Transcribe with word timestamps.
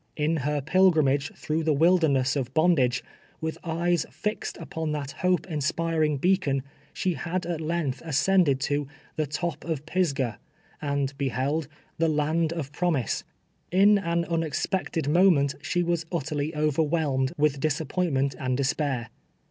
In 0.17 0.37
her 0.37 0.61
pilgrimage 0.61 1.31
through 1.35 1.63
the 1.63 1.75
wilderness 1.75 2.35
of 2.35 2.55
bondage, 2.55 3.03
with 3.39 3.59
eyes 3.63 4.03
fixed 4.09 4.57
upon 4.57 4.93
that 4.93 5.11
hope 5.11 5.45
inspiring 5.45 6.17
beacon, 6.17 6.63
she 6.91 7.13
had 7.13 7.45
at 7.45 7.61
length 7.61 8.01
ascended 8.03 8.59
to" 8.61 8.87
tlie 9.19 9.27
top 9.29 9.63
of 9.63 9.85
Pisgah," 9.85 10.39
and 10.81 11.15
beheld" 11.19 11.67
the 11.99 12.09
land 12.09 12.51
of 12.51 12.71
prom 12.71 12.95
ise." 12.95 13.23
In 13.71 13.99
an 13.99 14.25
unexpected 14.25 15.07
moment 15.07 15.53
she 15.61 15.83
was 15.83 16.05
uttei'ly 16.05 16.55
over 16.55 16.81
whelmed 16.81 17.33
with 17.37 17.59
disappointment 17.59 18.33
and 18.39 18.57
despair. 18.57 19.09